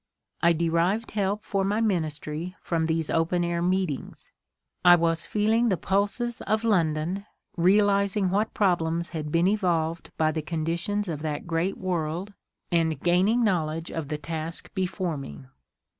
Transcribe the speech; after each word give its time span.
I 0.41 0.53
de 0.53 0.67
rived 0.67 1.11
help 1.11 1.43
for 1.43 1.63
my 1.63 1.79
ministry 1.79 2.55
from 2.59 2.87
these 2.87 3.11
open 3.11 3.43
air 3.43 3.61
meetings. 3.61 4.31
I 4.83 4.95
was 4.95 5.27
feeling 5.27 5.69
the 5.69 5.77
pulses 5.77 6.41
of 6.47 6.63
London, 6.63 7.27
realizing 7.55 8.31
what 8.31 8.55
problems 8.55 9.09
had 9.09 9.31
been 9.31 9.47
evolved 9.47 10.09
by 10.17 10.31
the 10.31 10.41
conditions 10.41 11.07
of 11.07 11.21
that 11.21 11.45
great 11.45 11.77
world, 11.77 12.33
and 12.71 12.99
gain 12.99 13.27
ing 13.27 13.43
knowledge 13.43 13.91
of 13.91 14.07
the 14.07 14.17
task 14.17 14.73
before 14.73 15.17
me. 15.17 15.45